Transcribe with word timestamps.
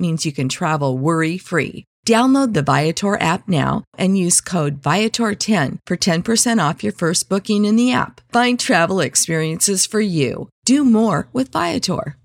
means 0.00 0.24
you 0.24 0.32
can 0.32 0.48
travel 0.48 0.96
worry 0.96 1.36
free. 1.38 1.84
Download 2.06 2.54
the 2.54 2.62
Viator 2.62 3.20
app 3.20 3.46
now 3.46 3.84
and 3.98 4.16
use 4.16 4.40
code 4.40 4.80
Viator10 4.80 5.78
for 5.86 5.96
10% 5.96 6.68
off 6.68 6.82
your 6.82 6.94
first 6.94 7.28
booking 7.28 7.66
in 7.66 7.76
the 7.76 7.92
app. 7.92 8.20
Find 8.32 8.58
travel 8.58 9.00
experiences 9.00 9.86
for 9.86 10.00
you. 10.00 10.48
Do 10.64 10.84
more 10.84 11.28
with 11.32 11.52
Viator. 11.52 12.16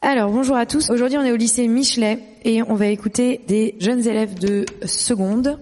Alors 0.00 0.30
bonjour 0.32 0.56
à 0.56 0.64
tous. 0.64 0.88
Aujourd'hui 0.88 1.18
on 1.18 1.22
est 1.22 1.32
au 1.32 1.36
lycée 1.36 1.68
Michelet 1.68 2.27
et 2.44 2.62
on 2.62 2.74
va 2.74 2.86
écouter 2.86 3.40
des 3.46 3.76
jeunes 3.80 4.06
élèves 4.06 4.38
de 4.38 4.64
seconde 4.84 5.58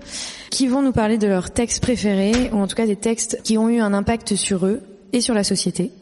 qui 0.50 0.68
vont 0.68 0.82
nous 0.82 0.92
parler 0.92 1.18
de 1.18 1.26
leurs 1.26 1.50
textes 1.50 1.82
préférés 1.82 2.50
ou 2.52 2.56
en 2.56 2.66
tout 2.66 2.76
cas 2.76 2.86
des 2.86 2.96
textes 2.96 3.40
qui 3.42 3.58
ont 3.58 3.68
eu 3.68 3.80
un 3.80 3.92
impact 3.92 4.36
sur 4.36 4.66
eux 4.66 4.82
et 5.12 5.20
sur 5.20 5.34
la 5.34 5.44
société. 5.44 5.92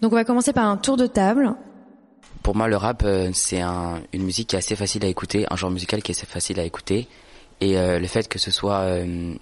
Donc 0.00 0.12
on 0.12 0.16
va 0.16 0.24
commencer 0.24 0.52
par 0.52 0.66
un 0.66 0.76
tour 0.76 0.96
de 0.96 1.06
table. 1.06 1.54
Pour 2.42 2.54
moi, 2.54 2.68
le 2.68 2.76
rap, 2.76 3.02
euh, 3.04 3.30
c'est 3.32 3.60
un, 3.60 4.00
une 4.12 4.22
musique 4.22 4.48
qui 4.48 4.56
est 4.56 4.58
assez 4.58 4.76
facile 4.76 5.04
à 5.04 5.08
écouter, 5.08 5.46
un 5.50 5.56
genre 5.56 5.70
musical 5.70 6.02
qui 6.02 6.12
est 6.12 6.14
assez 6.16 6.26
facile 6.26 6.60
à 6.60 6.64
écouter. 6.64 7.08
Et 7.60 7.78
euh, 7.78 7.98
le 7.98 8.06
fait 8.06 8.28
que 8.28 8.38
ce 8.38 8.50
soit 8.50 8.80
euh, 8.80 9.34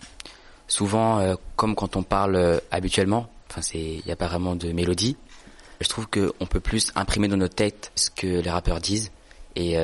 souvent 0.69 1.36
comme 1.56 1.75
quand 1.75 1.97
on 1.97 2.03
parle 2.03 2.61
habituellement, 2.70 3.27
enfin, 3.50 3.61
il 3.75 4.03
n'y 4.06 4.12
a 4.12 4.16
pas 4.16 4.28
vraiment 4.28 4.56
de 4.56 4.72
mélodie. 4.72 5.16
Je 5.81 5.88
trouve 5.88 6.06
qu'on 6.06 6.47
peut 6.47 6.61
plus 6.61 6.92
imprimer 6.94 7.28
dans 7.28 7.36
notre 7.36 7.56
tête 7.56 7.92
ce 7.94 8.09
que 8.09 8.41
les 8.41 8.50
rappeurs 8.50 8.81
disent 8.81 9.11
et 9.56 9.77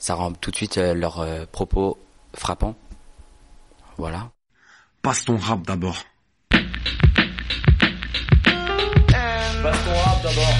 ça 0.00 0.14
rend 0.14 0.32
tout 0.32 0.50
de 0.50 0.56
suite 0.56 0.78
euh, 0.78 0.94
leurs 0.94 1.20
euh, 1.20 1.44
propos 1.52 1.98
frappants. 2.34 2.74
Voilà. 3.98 4.30
Passe 5.02 5.24
ton 5.24 5.36
rap 5.36 5.62
d'abord. 5.66 5.96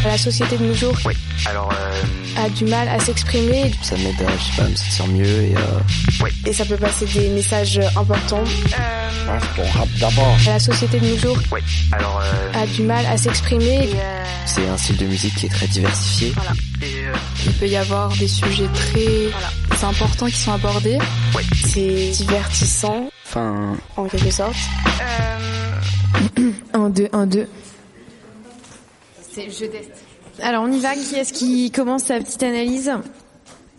La 0.05 0.19
société 0.19 0.57
de 0.57 0.65
nos 0.65 0.75
jours 0.75 0.95
Oui. 1.05 1.15
Alors, 1.47 1.71
euh, 1.73 2.45
a 2.45 2.49
du 2.51 2.65
mal 2.65 2.89
à 2.89 2.99
s'exprimer 2.99 3.71
Ça 3.83 3.97
m'aide 3.97 4.21
à, 4.23 4.37
je 4.37 4.43
sais 4.43 4.63
pas, 4.63 4.69
me 4.69 4.75
sentir 4.75 5.07
mieux 5.09 5.43
et 5.43 5.55
euh, 5.57 6.27
et 6.47 6.53
ça 6.53 6.65
peut 6.65 6.77
passer 6.77 7.07
des 7.07 7.29
messages 7.31 7.79
importants. 7.97 8.45
passe 9.27 9.45
ton 9.57 9.79
rap 9.79 9.89
d'abord. 9.99 10.37
La 10.47 10.59
société 10.59 11.01
de 11.01 11.07
nos 11.07 11.17
jours 11.17 11.39
oui. 11.53 11.61
Alors, 11.93 12.21
euh, 12.23 12.63
a 12.63 12.67
du 12.67 12.83
mal 12.83 13.05
à 13.07 13.17
s'exprimer. 13.17 13.91
C'est 14.47 14.67
un 14.69 14.77
style 14.77 14.97
de 14.97 15.07
musique 15.07 15.35
qui 15.35 15.47
est 15.47 15.51
très 15.51 15.67
diversifié. 15.67 16.33
Il 17.47 17.53
peut 17.55 17.67
y 17.69 17.77
avoir 17.77 18.09
des 18.17 18.29
sujets 18.29 18.69
très 18.75 19.85
importants 19.87 20.27
qui 20.27 20.37
sont 20.37 20.53
abordés. 20.53 20.99
C'est 21.55 22.11
divertissant 22.11 23.09
Enfin, 23.27 23.77
en 23.97 24.07
quelque 24.07 24.31
sorte. 24.31 24.57
Un, 26.75 26.91
deux, 26.91 27.09
un, 27.13 27.27
deux. 27.27 27.49
C'est 29.33 29.49
je 29.51 29.67
teste. 29.67 29.91
Alors 30.43 30.65
on 30.65 30.73
y 30.73 30.81
va. 30.81 30.95
Qui 30.95 31.15
est-ce 31.17 31.33
qui 31.33 31.71
commence 31.71 32.05
sa 32.05 32.19
petite 32.19 32.43
analyse? 32.43 32.91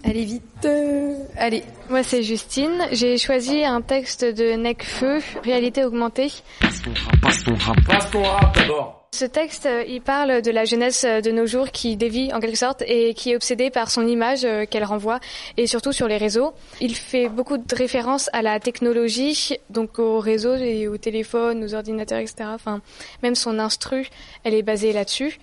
Allez 0.04 0.26
vite. 0.26 0.44
Euh, 0.66 1.14
Allez. 1.38 1.64
Moi, 1.90 2.04
c'est 2.04 2.24
Justine. 2.24 2.88
J'ai 2.92 3.18
choisi 3.18 3.64
un 3.64 3.82
texte 3.82 4.24
de 4.24 4.54
Necfeu, 4.56 5.20
Réalité 5.44 5.84
augmentée. 5.84 6.32
Passe 6.62 6.82
ton 6.82 6.92
rap, 6.94 7.22
passe 7.22 7.44
ton 7.44 7.56
rap. 7.56 7.78
Passe 7.86 8.12
ton 8.12 8.24
rap 8.24 8.56
d'abord. 8.56 9.01
Ce 9.14 9.26
texte, 9.26 9.66
euh, 9.66 9.84
il 9.86 10.02
parle 10.02 10.42
de 10.42 10.52
la 10.52 10.64
jeunesse 10.64 11.04
euh, 11.04 11.20
de 11.20 11.32
nos 11.32 11.46
jours 11.46 11.72
qui 11.72 11.98
dévie 11.98 12.34
en 12.34 12.40
quelque 12.40 12.58
sorte 12.58 12.82
et 12.88 13.14
qui 13.14 13.32
est 13.32 13.36
obsédée 13.36 13.70
par 13.70 13.92
son 13.92 14.08
image 14.08 14.46
euh, 14.46 14.66
qu'elle 14.66 14.86
renvoie 14.86 15.20
et 15.58 15.68
surtout 15.68 15.92
sur 15.92 16.08
les 16.08 16.16
réseaux. 16.16 16.54
Il 16.80 16.96
fait 16.96 17.28
beaucoup 17.28 17.58
de 17.58 17.76
références 17.76 18.30
à 18.32 18.42
la 18.42 18.62
technologie, 18.62 19.58
donc 19.70 20.00
aux 20.00 20.20
réseaux 20.20 20.56
et 20.56 20.88
aux 20.88 20.96
téléphones, 20.96 21.62
aux 21.62 21.74
ordinateurs, 21.74 22.20
etc. 22.20 22.52
Enfin, 22.54 22.80
même 23.22 23.36
son 23.36 23.60
instru, 23.60 24.08
elle 24.46 24.54
est 24.54 24.64
basée 24.64 24.94
là-dessus. 24.94 25.42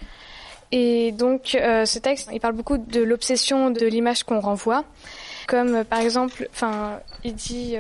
Et 0.73 1.12
donc, 1.12 1.50
ce 1.53 1.99
texte, 1.99 2.31
il 2.33 2.41
parle 2.41 2.55
beaucoup 2.55 2.79
de 2.79 3.00
l'obsession 3.00 3.71
de 3.71 3.87
l'image 3.87 4.25
qu'on 4.25 4.41
renvoie, 4.41 4.85
comme 5.47 5.85
par 5.85 6.00
exemple, 6.00 6.49
enfin, 6.53 7.00
il 7.23 7.35
dit. 7.35 7.77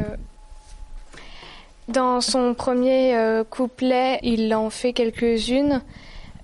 Dans 1.88 2.20
son 2.20 2.54
premier 2.54 3.16
euh, 3.16 3.44
couplet, 3.44 4.20
il 4.22 4.54
en 4.54 4.70
fait 4.70 4.92
quelques-unes. 4.92 5.82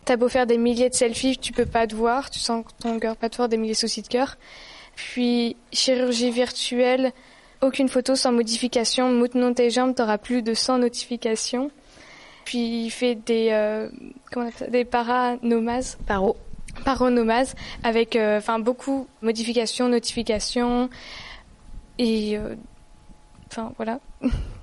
T'as 0.04 0.16
beau 0.16 0.28
faire 0.28 0.46
des 0.46 0.58
milliers 0.58 0.90
de 0.90 0.94
selfies, 0.94 1.38
tu 1.38 1.52
peux 1.52 1.66
pas 1.66 1.86
te 1.86 1.94
voir, 1.94 2.30
tu 2.30 2.38
sens 2.38 2.64
que 2.64 2.82
ton 2.82 2.98
cœur 2.98 3.16
pas 3.16 3.28
te 3.28 3.36
voir, 3.36 3.48
des 3.48 3.56
milliers 3.56 3.72
de 3.72 3.78
soucis 3.78 4.02
de 4.02 4.08
cœur. 4.08 4.36
Puis 4.96 5.56
chirurgie 5.72 6.30
virtuelle, 6.30 7.12
aucune 7.60 7.88
photo 7.88 8.14
sans 8.14 8.32
modification, 8.32 9.10
moutenon 9.10 9.54
tes 9.54 9.70
jambes, 9.70 9.94
t'auras 9.94 10.18
plus 10.18 10.42
de 10.42 10.54
100 10.54 10.78
notifications. 10.78 11.70
Puis 12.44 12.84
il 12.84 12.90
fait 12.90 13.14
des 13.14 13.48
euh, 13.52 13.88
comment 14.30 14.46
on 14.46 14.48
appelle 14.48 14.66
ça, 14.66 14.70
des 14.70 14.84
paranomases, 14.84 15.96
Paro. 16.06 16.36
paronomases 16.84 17.54
avec 17.82 18.16
euh, 18.16 18.38
enfin 18.38 18.58
beaucoup 18.58 19.06
modifications, 19.22 19.88
notifications 19.88 20.90
et 21.98 22.36
euh, 22.36 22.54
enfin 23.50 23.72
voilà. 23.76 24.00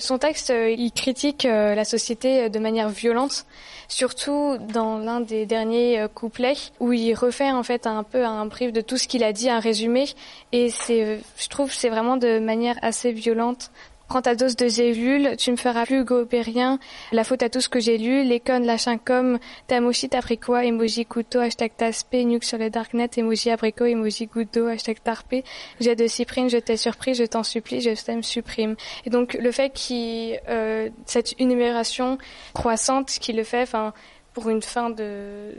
Son 0.00 0.16
texte, 0.16 0.48
euh, 0.48 0.70
il 0.70 0.92
critique 0.92 1.44
euh, 1.44 1.74
la 1.74 1.84
société 1.84 2.44
euh, 2.44 2.48
de 2.48 2.58
manière 2.58 2.88
violente, 2.88 3.44
surtout 3.86 4.56
dans 4.72 4.96
l'un 4.96 5.20
des 5.20 5.44
derniers 5.44 6.06
couplets 6.14 6.56
où 6.80 6.94
il 6.94 7.12
refait 7.14 7.50
en 7.50 7.62
fait 7.62 7.86
un 7.86 8.02
peu 8.02 8.24
un 8.24 8.46
brief 8.46 8.72
de 8.72 8.80
tout 8.80 8.96
ce 8.96 9.06
qu'il 9.06 9.22
a 9.22 9.32
dit, 9.32 9.50
un 9.50 9.60
résumé, 9.60 10.06
et 10.52 10.70
c'est, 10.70 11.20
je 11.36 11.48
trouve, 11.48 11.70
c'est 11.72 11.90
vraiment 11.90 12.16
de 12.16 12.38
manière 12.38 12.76
assez 12.80 13.12
violente. 13.12 13.70
Prends 14.10 14.22
ta 14.22 14.34
dose 14.34 14.56
de 14.56 14.66
zélule, 14.66 15.36
tu 15.36 15.52
me 15.52 15.56
feras 15.56 15.86
plus 15.86 16.02
gober 16.02 16.40
rien. 16.40 16.80
La 17.12 17.22
faute 17.22 17.44
à 17.44 17.48
tout 17.48 17.60
ce 17.60 17.68
que 17.68 17.78
j'ai 17.78 17.96
lu, 17.96 18.40
connes, 18.44 18.66
la 18.66 18.76
chincom, 18.76 19.38
ta 19.68 19.80
mochi, 19.80 20.08
t'as 20.08 20.20
pris 20.20 20.36
quoi, 20.36 20.64
emoji 20.64 21.06
couteau, 21.06 21.38
hashtag 21.38 21.70
taspé, 21.76 22.24
nuque 22.24 22.42
sur 22.42 22.58
le 22.58 22.70
darknet, 22.70 23.08
emoji 23.18 23.50
abricot, 23.50 23.84
emoji 23.84 24.28
d'eau, 24.52 24.66
hashtag 24.66 25.00
tarpé, 25.04 25.44
j'ai 25.78 25.94
de 25.94 26.08
cyprine, 26.08 26.50
je 26.50 26.58
t'ai 26.58 26.76
surpris, 26.76 27.14
je 27.14 27.22
t'en 27.22 27.44
supplie, 27.44 27.80
je 27.80 27.90
t'aime 27.90 28.24
supprime. 28.24 28.74
Et 29.06 29.10
donc 29.10 29.34
le 29.34 29.52
fait 29.52 29.70
qu'il, 29.72 30.40
euh, 30.48 30.88
cette 31.06 31.40
énumération 31.40 32.18
croissante 32.52 33.10
qui 33.10 33.32
le 33.32 33.44
fait, 33.44 33.62
enfin, 33.62 33.94
pour 34.34 34.50
une 34.50 34.60
fin 34.60 34.90
de, 34.90 35.54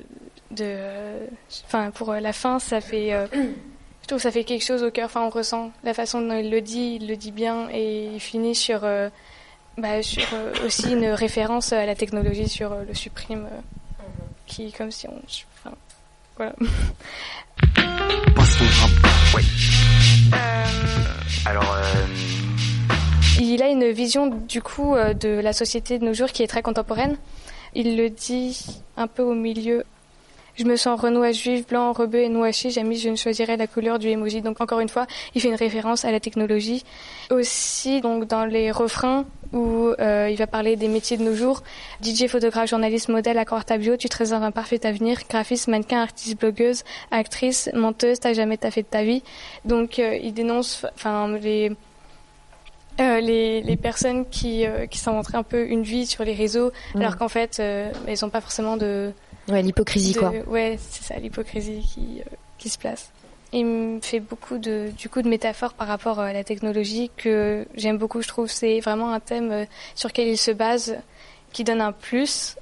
de, 0.52 0.76
enfin, 1.68 1.92
pour 1.92 2.12
la 2.14 2.34
fin, 2.34 2.60
ça 2.60 2.82
fait, 2.82 3.14
euh, 3.14 3.28
je 4.02 4.08
trouve 4.08 4.18
que 4.18 4.24
ça 4.24 4.32
fait 4.32 4.44
quelque 4.44 4.64
chose 4.64 4.84
au 4.84 4.92
cœur. 4.92 5.06
Enfin, 5.06 5.22
on 5.22 5.30
ressent 5.30 5.72
la 5.84 5.94
façon 5.94 6.22
dont 6.22 6.38
il 6.38 6.50
le 6.50 6.62
dit, 6.62 6.98
il 7.02 7.08
le 7.08 7.16
dit 7.16 7.32
bien 7.32 7.70
et 7.72 8.06
il 8.14 8.20
finit 8.20 8.56
sur, 8.56 8.84
euh, 8.84 9.10
bah, 9.78 10.04
sur 10.04 10.28
euh, 10.34 10.54
aussi 10.66 10.92
une 10.92 11.06
référence 11.06 11.72
à 11.72 11.86
la 11.86 11.96
technologie 11.96 12.50
sur 12.50 12.72
euh, 12.74 12.84
le 12.88 12.94
supprime, 12.94 13.46
euh, 13.46 13.60
qui 14.48 14.72
comme 14.72 14.92
si 14.92 15.08
on, 15.08 15.14
enfin, 15.64 15.76
voilà. 16.36 16.54
Alors, 21.46 21.74
euh, 21.74 22.06
Il 23.40 23.62
a 23.64 23.70
une 23.70 23.92
vision 23.92 24.28
du 24.28 24.62
coup 24.62 24.96
de 24.96 25.30
la 25.40 25.54
société 25.54 26.00
de 26.00 26.06
nos 26.06 26.14
jours 26.14 26.30
qui 26.30 26.44
est 26.44 26.48
très 26.48 26.62
contemporaine. 26.62 27.18
Il 27.74 27.98
le 27.98 28.10
dit 28.10 28.82
un 28.98 29.08
peu 29.08 29.24
au 29.24 29.34
milieu. 29.34 29.84
Je 30.56 30.66
me 30.66 30.76
sens 30.76 31.00
renois 31.00 31.32
juif, 31.32 31.68
blanc, 31.68 31.92
rebeu 31.94 32.20
et 32.20 32.30
noaché, 32.30 32.70
jamais 32.70 32.96
je 32.96 33.10
ne 33.10 33.16
choisirais 33.16 33.58
la 33.58 33.68
couleur 33.68 34.00
du 34.00 34.08
emoji. 34.10 34.42
Donc 34.42 34.60
encore 34.62 34.80
une 34.80 34.90
fois, 34.90 35.08
il 35.34 35.42
fait 35.42 35.48
une 35.48 35.56
référence 35.56 36.04
à 36.06 36.12
la 36.12 36.20
technologie. 36.20 36.84
Aussi, 37.30 38.02
donc 38.02 38.26
dans 38.28 38.46
les 38.46 38.70
refrains 38.72 39.26
où 39.54 39.94
euh, 40.00 40.30
il 40.30 40.38
va 40.38 40.48
parler 40.48 40.76
des 40.76 40.88
métiers 40.88 41.18
de 41.18 41.24
nos 41.24 41.36
jours, 41.36 41.64
DJ, 42.04 42.28
photographe, 42.28 42.70
journaliste, 42.70 43.10
modèle, 43.10 43.38
accord 43.38 43.66
ta 43.66 43.78
bio, 43.78 43.98
tu 43.98 44.10
te 44.10 44.18
réserves 44.18 44.44
un 44.44 44.52
parfait 44.52 44.86
avenir, 44.86 45.20
graphiste, 45.30 45.68
mannequin, 45.68 46.02
artiste, 46.02 46.40
blogueuse, 46.40 46.84
actrice, 47.12 47.70
menteuse, 47.74 48.20
t'as 48.20 48.34
jamais 48.34 48.58
t'as 48.58 48.72
fait 48.72 48.84
de 48.84 48.88
ta 48.88 49.04
vie. 49.04 49.24
Donc 49.66 50.00
euh, 50.00 50.18
il 50.22 50.34
dénonce, 50.34 50.86
enfin 50.96 51.38
les 51.38 51.72
Euh, 53.00 53.22
les, 53.22 53.62
les 53.62 53.78
personnes 53.78 54.26
qui, 54.30 54.66
qui 54.92 54.98
s'inventeraient 55.00 55.38
un 55.38 55.44
peu 55.44 55.66
une 55.66 55.82
vie 55.82 56.06
sur 56.06 56.26
les 56.26 56.34
réseaux, 56.34 56.72
Mm. 56.94 57.00
alors 57.02 57.18
qu'en 57.18 57.30
fait, 57.30 57.58
elles 57.60 58.18
n'ont 58.22 58.30
pas 58.30 58.42
forcément 58.42 58.76
de... 58.78 59.14
Ouais, 59.48 59.62
l'hypocrisie 59.62 60.14
quoi. 60.14 60.32
Ouais, 60.48 60.78
c'est 60.90 61.04
ça, 61.04 61.16
l'hypocrisie 61.20 61.82
qui, 61.82 62.22
euh, 62.22 62.36
qui 62.58 62.70
se 62.70 62.78
place. 62.78 63.12
Il 63.54 63.66
me 63.66 64.00
fait 64.02 64.22
beaucoup 64.22 64.58
de, 64.60 64.92
du 64.98 65.10
coup, 65.10 65.22
de 65.22 65.28
métaphores 65.28 65.74
par 65.74 65.88
rapport 65.88 66.20
à 66.20 66.32
la 66.32 66.44
technologie 66.44 67.12
que 67.18 67.66
j'aime 67.76 67.98
beaucoup, 67.98 68.22
je 68.22 68.28
trouve. 68.30 68.48
C'est 68.50 68.80
vraiment 68.80 69.12
un 69.12 69.20
thème 69.20 69.52
euh, 69.52 69.66
sur 69.94 70.08
lequel 70.10 70.28
il 70.30 70.38
se 70.38 70.52
base, 70.52 70.96
qui 71.52 71.64
donne 71.66 71.82
un 71.82 71.92
plus. 71.92 72.56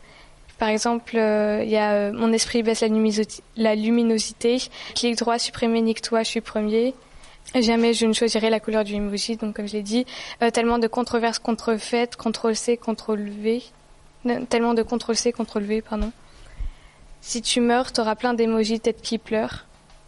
Par 0.58 0.68
exemple, 0.70 1.16
euh, 1.16 1.62
il 1.64 1.70
y 1.70 1.78
a 1.78 1.92
euh, 1.92 2.12
Mon 2.12 2.34
esprit 2.34 2.64
baisse 2.64 2.82
la, 2.82 2.88
luminosité- 2.88 3.42
la 3.56 3.76
luminosité. 3.76 4.58
Clic 4.96 5.16
droit, 5.18 5.38
supprimer, 5.38 5.82
nique-toi, 5.82 6.24
je 6.24 6.30
suis 6.30 6.42
premier. 6.42 6.96
Jamais 7.56 7.94
je 7.94 8.06
ne 8.08 8.14
choisirai 8.14 8.50
la 8.50 8.60
couleur 8.60 8.84
du 8.84 8.94
emoji, 8.96 9.36
donc 9.38 9.56
comme 9.56 9.68
je 9.68 9.74
l'ai 9.74 9.84
dit. 9.84 10.06
Euh, 10.42 10.50
tellement 10.50 10.80
de 10.80 10.88
controverses 10.88 11.40
contrefaites, 11.40 12.16
CTRL-C, 12.16 12.78
CTRL-V. 12.78 13.62
Non, 14.26 14.46
Tellement 14.46 14.74
de 14.74 14.82
CTRL-C, 14.84 15.34
CTRL-V, 15.34 15.82
pardon. 15.84 16.12
Si 17.22 17.42
tu 17.42 17.62
meurs, 17.62 17.92
t'auras 17.92 18.16
plein 18.16 18.34
d'émojis 18.34 18.80
tête 18.80 19.02
qui 19.02 19.18
pleure. 19.18 19.66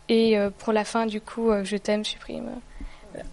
Et 0.09 0.37
euh, 0.37 0.49
pour 0.49 0.73
la 0.73 0.83
fin, 0.83 1.05
du 1.05 1.21
coup, 1.21 1.51
euh, 1.51 1.63
je 1.63 1.77
t'aime, 1.77 2.03
supprime. 2.03 2.49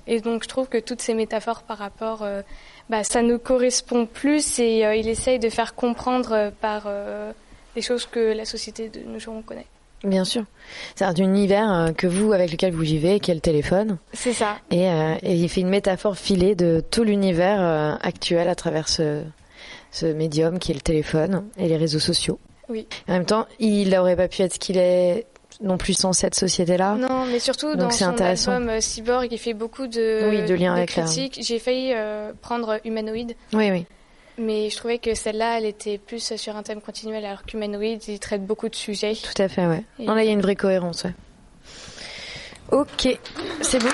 Et 0.07 0.21
donc, 0.21 0.43
je 0.43 0.49
trouve 0.49 0.69
que 0.69 0.79
toutes 0.79 1.01
ces 1.01 1.15
métaphores 1.15 1.63
par 1.63 1.79
rapport, 1.79 2.23
euh, 2.23 2.43
bah, 2.89 3.05
ça 3.05 3.23
nous 3.23 3.39
correspond 3.39 4.07
plus 4.07 4.59
et 4.59 4.85
euh, 4.85 4.95
il 4.95 5.09
essaye 5.09 5.39
de 5.39 5.49
faire 5.49 5.75
comprendre 5.75 6.33
euh, 6.33 6.51
par 6.61 6.89
des 7.75 7.83
choses 7.83 8.07
que 8.07 8.33
la 8.33 8.45
société 8.45 8.89
de 8.89 9.01
nos 9.01 9.19
jours 9.19 9.35
on 9.37 9.43
connaît. 9.43 9.67
Bien 10.05 10.25
sûr. 10.25 10.45
C'est 10.95 11.05
un 11.05 11.15
univers 11.15 11.93
que 11.97 12.07
vous, 12.07 12.33
avec 12.33 12.53
lequel 12.53 12.73
vous 12.73 12.83
vivez, 12.83 13.19
qui 13.19 13.33
est 13.33 13.35
le 13.35 13.41
téléphone. 13.41 13.99
C'est 14.13 14.33
ça. 14.33 14.57
Et, 14.71 14.85
et 14.85 15.35
il 15.35 15.49
fait 15.49 15.61
une 15.61 15.69
métaphore 15.69 16.17
filée 16.17 16.55
de 16.55 16.83
tout 16.89 17.03
l'univers 17.03 17.99
actuel 18.01 18.49
à 18.49 18.55
travers 18.55 18.89
ce, 18.89 19.23
ce 19.91 20.07
médium 20.07 20.61
qui 20.61 20.71
est 20.71 20.75
le 20.75 20.81
téléphone 20.81 21.49
et 21.57 21.67
les 21.67 21.77
réseaux 21.77 21.99
sociaux. 21.99 22.39
Oui. 22.69 22.87
En 23.09 23.13
même 23.13 23.25
temps, 23.27 23.47
il 23.59 23.91
n'aurait 23.91 24.17
pas 24.17 24.29
pu 24.29 24.43
être 24.43 24.55
ce 24.55 24.59
qu'il 24.59 24.77
est 24.79 25.27
non 25.63 25.77
plus 25.79 25.95
sans 25.95 26.13
cette 26.13 26.35
société-là. 26.35 26.95
Non, 26.95 27.25
mais 27.27 27.39
surtout 27.39 27.69
Donc 27.73 27.79
dans 27.79 27.91
son 27.91 28.05
intéressant. 28.07 28.53
album 28.53 28.69
euh, 28.69 28.81
Cyborg, 28.81 29.29
il 29.31 29.39
fait 29.39 29.55
beaucoup 29.55 29.87
de, 29.87 30.29
Oui, 30.31 30.45
de 30.45 30.55
liens 30.55 30.75
avec 30.75 30.95
la- 30.95 31.03
critiques. 31.05 31.41
J'ai 31.43 31.59
failli 31.59 31.93
euh, 31.95 32.33
prendre 32.43 32.79
Humanoid, 32.85 33.33
Oui, 33.55 33.71
oui. 33.73 33.87
mais 34.39 34.71
je 34.71 34.77
trouvais 34.77 34.99
que 34.99 35.15
celle-là, 35.15 35.59
elle 35.59 35.65
était 35.65 35.99
plus 35.99 36.35
sur 36.37 36.55
un 36.57 36.63
thème 36.63 36.81
continuel, 36.81 37.25
alors 37.25 37.43
qu'Humanoid, 37.45 37.99
il 38.07 38.19
traite 38.21 38.45
beaucoup 38.47 38.69
de 38.69 38.77
sujets. 38.77 39.15
Tout 39.15 39.43
à 39.43 39.49
fait, 39.49 39.67
ouais. 39.67 39.83
Et- 39.99 40.05
Non, 40.05 40.15
là, 40.15 40.23
il 40.23 40.27
y 40.27 40.31
a 40.31 40.35
une 40.35 40.43
vraie 40.43 40.55
cohérence, 40.57 41.03
ouais. 41.05 41.15
Ok, 42.71 43.09
c'est 43.63 43.79
bon. 43.83 43.89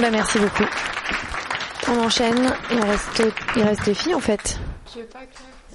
Bah, 0.00 0.10
merci 0.10 0.38
beaucoup. 0.38 0.64
On 1.88 1.98
enchaîne. 2.04 2.50
Il 2.70 2.78
reste, 2.80 3.22
il 3.56 3.62
reste 3.62 3.86
les 3.86 3.94
filles, 3.94 4.14
en 4.14 4.20
fait. 4.20 4.58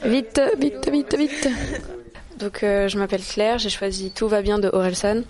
Vite, 0.06 0.42
vite, 0.58 0.90
vite, 0.90 1.16
vite. 1.18 1.50
Donc 2.38 2.64
euh, 2.64 2.88
je 2.88 2.98
m'appelle 2.98 3.22
Claire, 3.24 3.60
j'ai 3.60 3.70
choisi 3.70 4.12
Tout 4.12 4.28
va 4.28 4.42
bien 4.42 4.60
de 4.60 4.70
Orelsan. 4.72 5.22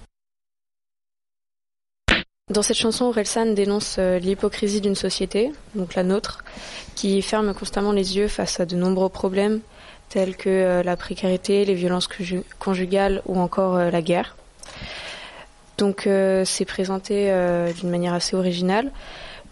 Dans 2.51 2.61
cette 2.61 2.77
chanson, 2.77 3.05
Orelsan 3.05 3.53
dénonce 3.53 3.97
euh, 3.99 4.19
l'hypocrisie 4.19 4.81
d'une 4.81 4.95
société, 4.95 5.51
donc 5.75 5.95
la 5.95 6.03
nôtre, 6.03 6.43
qui 6.95 7.21
ferme 7.21 7.53
constamment 7.53 7.91
les 7.91 8.17
yeux 8.17 8.27
face 8.27 8.59
à 8.59 8.65
de 8.65 8.75
nombreux 8.75 9.09
problèmes 9.09 9.61
tels 10.09 10.35
que 10.35 10.49
euh, 10.49 10.83
la 10.83 10.95
précarité, 10.95 11.65
les 11.65 11.73
violences 11.73 12.07
conju- 12.07 12.43
conjugales 12.59 13.21
ou 13.25 13.39
encore 13.39 13.77
la 13.77 14.01
guerre. 14.01 14.35
Donc 15.77 16.07
c'est 16.45 16.63
présenté 16.63 17.25
d'une 17.75 17.89
manière 17.89 18.13
assez 18.13 18.33
originale. 18.37 18.93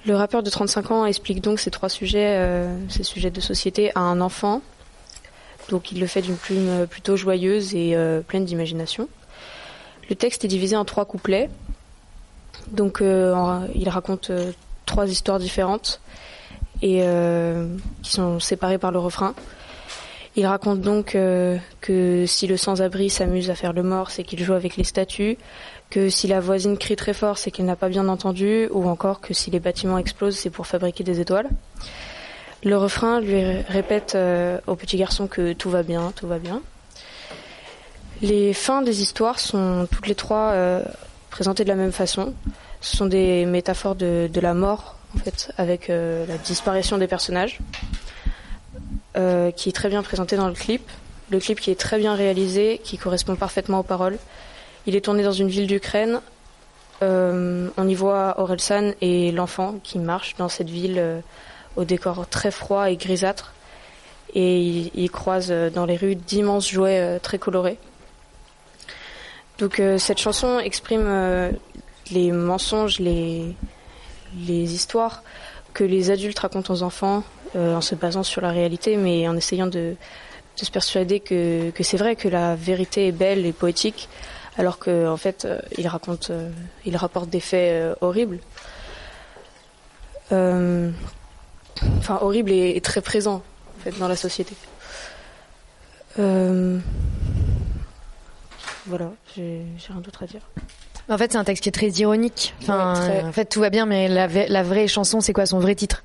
Le 0.06 0.16
rappeur 0.16 0.42
de 0.42 0.50
35 0.50 0.92
ans 0.92 1.06
explique 1.06 1.42
donc 1.42 1.60
ces 1.60 1.70
trois 1.70 1.90
sujets, 1.90 2.66
ces 2.88 3.04
sujets 3.04 3.30
de 3.30 3.42
société 3.42 3.92
à 3.96 4.00
un 4.00 4.22
enfant 4.22 4.62
donc 5.70 5.92
il 5.92 6.00
le 6.00 6.08
fait 6.08 6.22
d'une 6.22 6.36
plume 6.36 6.68
euh, 6.70 6.86
plutôt 6.86 7.16
joyeuse 7.16 7.74
et 7.76 7.96
euh, 7.96 8.22
pleine 8.22 8.46
d'imagination. 8.46 9.08
Le 10.10 10.16
texte 10.16 10.44
est 10.46 10.48
divisé 10.48 10.76
en 10.76 10.86
trois 10.86 11.06
couplets. 11.06 11.50
Donc 12.72 13.02
euh, 13.02 13.60
il 13.76 13.90
raconte 13.90 14.32
trois 14.86 15.08
histoires 15.08 15.40
différentes 15.40 16.02
et 16.82 17.02
qui 18.02 18.12
sont 18.12 18.42
séparées 18.42 18.78
par 18.78 18.92
le 18.92 19.00
refrain. 19.00 19.34
Il 20.36 20.46
raconte 20.46 20.82
donc 20.82 21.16
que 21.82 22.26
si 22.28 22.48
le 22.48 22.58
sans-abri 22.58 23.10
s'amuse 23.10 23.50
à 23.50 23.56
faire 23.56 23.72
le 23.72 23.84
mort, 23.84 24.12
c'est 24.12 24.24
qu'il 24.24 24.44
joue 24.44 24.54
avec 24.54 24.76
les 24.76 24.84
statues, 24.84 25.38
que 25.90 26.10
si 26.10 26.28
la 26.28 26.42
voisine 26.42 26.78
crie 26.78 26.98
très 26.98 27.14
fort, 27.14 27.38
c'est 27.38 27.52
qu'elle 27.52 27.68
n'a 27.68 27.78
pas 27.78 27.88
bien 27.88 28.10
entendu, 28.10 28.68
ou 28.72 28.90
encore 28.90 29.22
que 29.22 29.34
si 29.34 29.50
les 29.50 29.62
bâtiments 29.62 29.98
explosent, 29.98 30.36
c'est 30.36 30.50
pour 30.50 30.68
fabriquer 30.68 31.06
des 31.06 31.22
étoiles. 31.22 31.48
Le 32.66 32.78
refrain 32.78 33.20
lui 33.20 33.36
ré- 33.36 33.62
répète 33.68 34.16
euh, 34.16 34.58
au 34.68 34.76
petit 34.76 34.98
garçon 34.98 35.28
que 35.28 35.54
tout 35.54 35.70
va 35.70 35.84
bien, 35.84 36.14
tout 36.16 36.28
va 36.28 36.40
bien. 36.40 36.62
Les 38.22 38.54
fins 38.54 38.82
des 38.82 39.02
histoires 39.02 39.40
sont 39.40 39.86
toutes 39.92 40.08
les 40.08 40.16
trois 40.16 40.52
euh, 40.52 40.82
présentées 41.30 41.66
de 41.66 41.70
la 41.70 41.76
même 41.76 41.92
façon. 41.92 42.34
Ce 42.80 42.96
sont 42.96 43.06
des 43.06 43.46
métaphores 43.46 43.96
de, 43.96 44.30
la 44.42 44.54
mort, 44.54 44.96
en 45.16 45.20
fait, 45.20 45.52
avec 45.58 45.90
euh, 45.90 46.26
la 46.26 46.38
disparition 46.38 46.98
des 46.98 47.08
personnages, 47.08 47.60
qui 49.56 49.70
est 49.70 49.76
très 49.76 49.90
bien 49.90 50.02
présenté 50.02 50.38
dans 50.38 50.48
le 50.48 50.54
clip. 50.54 50.90
Le 51.30 51.40
clip 51.40 51.60
qui 51.60 51.70
est 51.70 51.80
très 51.80 51.98
bien 51.98 52.16
réalisé, 52.16 52.82
qui 52.84 52.98
correspond 52.98 53.36
parfaitement 53.36 53.80
aux 53.80 53.84
paroles. 53.84 54.18
Il 54.88 54.96
est 54.96 55.02
tourné 55.02 55.24
dans 55.24 55.32
une 55.32 55.50
ville 55.50 55.68
d'Ukraine. 55.68 56.20
On 57.02 57.88
y 57.88 57.94
voit 57.94 58.40
Orelsan 58.40 58.94
et 59.02 59.32
l'enfant 59.32 59.76
qui 59.84 60.00
marchent 60.00 60.36
dans 60.38 60.50
cette 60.50 60.70
ville. 60.70 61.22
Au 61.76 61.84
décor 61.84 62.28
très 62.28 62.52
froid 62.52 62.90
et 62.90 62.98
grisâtre. 62.98 63.54
Et 64.34 64.60
il, 64.60 64.92
il 64.96 65.12
croise 65.12 65.50
euh, 65.52 65.70
dans 65.70 65.86
les 65.86 65.96
rues 65.96 66.16
d'immenses 66.16 66.68
jouets 66.68 67.00
euh, 67.00 67.20
très 67.20 67.38
colorés. 67.38 67.78
Donc 69.60 69.80
euh, 69.80 69.98
cette 69.98 70.20
chanson 70.20 70.60
exprime 70.60 71.52
les 72.12 72.32
mensonges, 72.32 73.00
les, 73.00 73.56
les 74.48 74.74
histoires 74.74 75.24
que 75.74 75.84
les 75.84 76.12
adultes 76.12 76.40
racontent 76.40 76.74
aux 76.74 76.84
enfants 76.84 77.24
en 77.56 77.82
se 77.82 77.94
basant 77.94 78.24
sur 78.24 78.42
la 78.42 78.50
réalité, 78.50 78.98
mais 78.98 79.28
en 79.28 79.38
essayant 79.38 79.68
de, 79.68 79.96
de 80.60 80.66
se 80.66 80.72
persuader 80.72 81.20
que, 81.20 81.70
que 81.72 81.84
c'est 81.84 81.98
vrai, 81.98 82.16
que 82.16 82.28
la 82.28 82.56
vérité 82.56 83.08
est 83.08 83.12
belle 83.12 83.46
et 83.46 83.54
poétique, 83.54 84.10
alors 84.58 84.78
qu'en 84.78 85.08
en 85.08 85.18
fait, 85.18 85.46
euh, 85.46 85.60
il 85.78 85.88
raconte, 85.88 86.30
euh, 86.30 86.50
il 86.86 86.96
rapporte 86.96 87.30
des 87.30 87.40
faits 87.40 87.96
horribles. 88.02 88.40
Enfin 91.98 92.18
horrible 92.22 92.52
et, 92.52 92.72
et 92.76 92.82
très 92.82 93.02
présent 93.02 93.42
en 93.80 93.84
fait 93.84 93.98
dans 94.00 94.08
la 94.08 94.16
société. 94.16 94.54
Euh, 96.20 96.78
voilà, 98.86 99.12
j'ai 99.36 99.64
rien 99.90 100.02
d'autre 100.02 100.24
à 100.24 100.28
dire. 100.28 100.42
En 101.10 101.18
fait, 101.18 101.32
c'est 101.32 101.38
un 101.38 101.44
texte 101.44 101.64
qui 101.64 101.70
est 101.70 101.74
très 101.74 101.88
ironique. 101.90 102.54
Enfin, 102.62 102.94
Ouais, 102.94 103.00
très. 103.20 103.24
en 103.24 103.32
fait, 103.32 103.46
tout 103.46 103.60
va 103.60 103.70
bien, 103.70 103.86
mais 103.86 104.08
la, 104.08 104.64
vraie 104.64 104.88
chanson, 104.88 105.20
c'est 105.22 105.34
quoi 105.34 105.46
son 105.46 105.60
vrai 105.60 105.76
titre? 105.76 106.04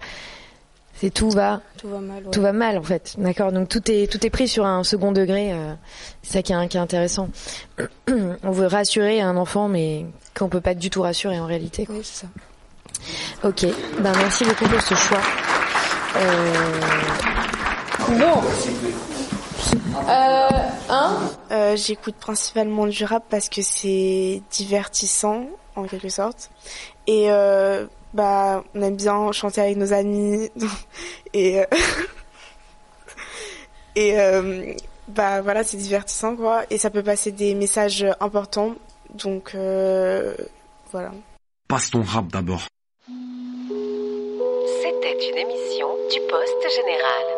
C'est 0.94 1.10
tout 1.10 1.30
va, 1.30 1.60
Tout 1.76 1.88
va 1.88 2.00
mal. 2.00 2.24
ouais. 2.24 2.30
tout 2.32 2.40
va 2.40 2.52
mal, 2.52 2.76
en 2.78 2.82
fait. 2.82 3.14
D'accord. 3.18 3.52
Donc 3.52 3.68
tout 3.68 3.88
est 3.88 4.10
tout 4.10 4.24
est 4.26 4.30
pris 4.30 4.48
sur 4.48 4.66
un 4.66 4.82
second 4.82 5.12
degré. 5.12 5.52
euh, 5.52 5.74
c'est 6.22 6.32
ça 6.32 6.42
qui 6.42 6.52
est, 6.52 6.68
qui 6.68 6.76
est 6.76 6.80
intéressant. 6.80 7.28
On 8.42 8.50
veut 8.50 8.66
rassurer 8.66 9.20
un 9.20 9.36
enfant, 9.36 9.68
mais 9.68 10.06
qu'on 10.36 10.48
peut 10.48 10.60
pas 10.60 10.74
du 10.74 10.90
tout 10.90 11.02
rassurer 11.02 11.38
en 11.38 11.46
réalité. 11.46 11.86
quoi. 11.86 11.94
Oui, 11.94 12.00
c'est 12.02 12.22
ça. 12.22 13.48
Ok. 13.48 13.66
Ben 14.00 14.12
merci 14.16 14.44
beaucoup 14.44 14.64
pour 14.66 14.80
ce 14.82 14.94
choix. 14.96 15.20
Euh, 16.16 16.80
Bon. 18.08 18.40
Euh, 20.08 20.48
hein 20.88 21.18
Euh, 21.50 21.76
J'écoute 21.76 22.14
principalement 22.16 22.86
du 22.86 23.04
rap 23.04 23.24
parce 23.28 23.50
que 23.50 23.60
c'est 23.60 24.40
divertissant 24.50 25.46
en 25.76 25.84
quelque 25.84 26.08
sorte 26.08 26.50
et 27.06 27.30
euh, 27.30 27.86
bah 28.14 28.64
on 28.74 28.80
aime 28.82 28.96
bien 28.96 29.30
chanter 29.32 29.60
avec 29.60 29.76
nos 29.76 29.92
amis 29.92 30.48
et 31.34 31.60
euh, 31.60 31.64
et 33.94 34.18
euh, 34.18 34.72
bah 35.08 35.42
voilà 35.42 35.62
c'est 35.64 35.76
divertissant 35.76 36.34
quoi 36.34 36.62
et 36.70 36.78
ça 36.78 36.88
peut 36.90 37.02
passer 37.02 37.30
des 37.30 37.54
messages 37.54 38.06
importants 38.20 38.74
donc 39.14 39.52
euh, 39.54 40.34
voilà. 40.92 41.12
Passe 41.68 41.90
ton 41.90 42.02
rap 42.02 42.28
d'abord. 42.28 42.62
C'était 45.18 45.30
une 45.30 45.48
émission 45.48 45.88
du 46.12 46.20
Poste 46.20 46.68
Général. 46.76 47.37